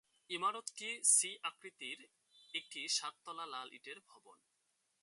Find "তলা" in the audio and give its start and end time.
3.25-3.45